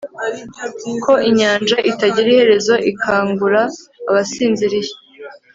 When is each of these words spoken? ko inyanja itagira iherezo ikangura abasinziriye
ko 1.03 1.13
inyanja 1.29 1.77
itagira 1.91 2.27
iherezo 2.31 2.73
ikangura 2.91 3.61
abasinziriye 4.09 4.93